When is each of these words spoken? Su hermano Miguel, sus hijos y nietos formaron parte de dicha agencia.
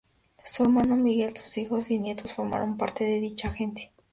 Su 0.43 0.63
hermano 0.63 0.95
Miguel, 0.97 1.35
sus 1.37 1.59
hijos 1.59 1.91
y 1.91 1.99
nietos 1.99 2.33
formaron 2.33 2.75
parte 2.75 3.03
de 3.03 3.19
dicha 3.19 3.49
agencia. 3.49 3.91